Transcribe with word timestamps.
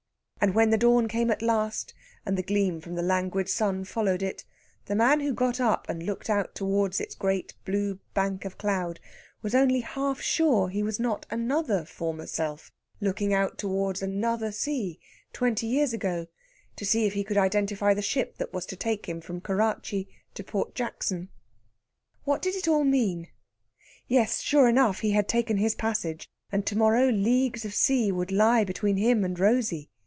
And 0.43 0.55
when 0.55 0.71
the 0.71 0.77
dawn 0.79 1.07
came 1.07 1.29
at 1.29 1.43
last, 1.43 1.93
and 2.25 2.35
the 2.35 2.41
gleam 2.41 2.81
from 2.81 2.95
the 2.95 3.03
languid 3.03 3.47
sun 3.47 3.83
followed 3.85 4.23
it, 4.23 4.43
the 4.85 4.95
man 4.95 5.19
who 5.19 5.35
got 5.35 5.59
up 5.59 5.87
and 5.87 6.01
looked 6.01 6.31
out 6.31 6.55
towards 6.55 6.99
its 6.99 7.13
great 7.13 7.53
blue 7.63 7.99
bank 8.15 8.43
of 8.43 8.57
cloud 8.57 8.99
was 9.43 9.53
only 9.53 9.81
half 9.81 10.19
sure 10.19 10.69
he 10.69 10.81
was 10.81 10.99
not 10.99 11.27
another 11.29 11.85
former 11.85 12.25
self, 12.25 12.71
looking 12.99 13.35
out 13.35 13.59
towards 13.59 14.01
another 14.01 14.51
sea, 14.51 14.99
twenty 15.31 15.67
years 15.67 15.93
ago, 15.93 16.25
to 16.75 16.85
see 16.87 17.05
if 17.05 17.13
he 17.13 17.23
could 17.23 17.37
identify 17.37 17.93
the 17.93 18.01
ship 18.01 18.39
that 18.39 18.51
was 18.51 18.65
to 18.65 18.75
take 18.75 19.05
him 19.07 19.21
from 19.21 19.41
Kurachi 19.41 20.07
to 20.33 20.43
Port 20.43 20.73
Jackson. 20.73 21.29
What 22.23 22.41
did 22.41 22.55
it 22.55 22.67
all 22.67 22.83
mean? 22.83 23.27
Yes, 24.07 24.39
sure 24.41 24.67
enough 24.67 25.01
he 25.01 25.11
had 25.11 25.27
taken 25.27 25.57
his 25.57 25.75
passage, 25.75 26.27
and 26.51 26.65
to 26.65 26.75
morrow 26.75 27.09
leagues 27.11 27.63
of 27.63 27.75
sea 27.75 28.11
would 28.11 28.31
lie 28.31 28.63
between 28.63 28.97
him 28.97 29.23
and 29.23 29.37
Rosey. 29.37 29.89